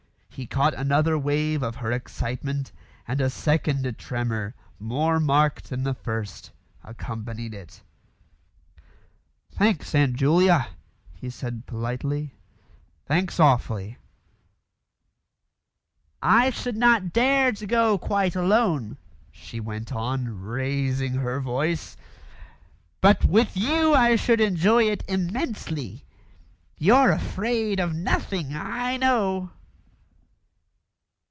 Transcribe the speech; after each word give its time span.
He 0.33 0.47
caught 0.47 0.73
another 0.73 1.19
wave 1.19 1.61
of 1.61 1.75
her 1.75 1.91
excitement, 1.91 2.71
and 3.07 3.19
a 3.21 3.29
second 3.29 3.95
tremor, 3.99 4.55
more 4.79 5.19
marked 5.19 5.69
than 5.69 5.83
the 5.83 5.93
first, 5.93 6.51
accompanied 6.85 7.53
it. 7.53 7.81
"Thanks, 9.51 9.93
Aunt 9.93 10.15
Julia," 10.15 10.69
he 11.13 11.29
said 11.29 11.65
politely; 11.67 12.33
"thanks 13.05 13.39
awfully." 13.41 13.97
"I 16.23 16.49
should 16.49 16.77
not 16.77 17.11
dare 17.13 17.51
to 17.51 17.67
go 17.67 17.97
quite 17.99 18.35
alone," 18.35 18.97
she 19.31 19.59
went 19.59 19.91
on, 19.93 20.27
raising 20.39 21.15
her 21.15 21.39
voice; 21.41 21.97
"but 23.01 23.25
with 23.25 23.55
you 23.57 23.93
I 23.93 24.15
should 24.15 24.39
enjoy 24.41 24.85
it 24.85 25.03
immensely. 25.09 26.05
You're 26.79 27.11
afraid 27.11 27.79
of 27.81 27.93
nothing, 27.93 28.55
I 28.55 28.95
know." 28.97 29.51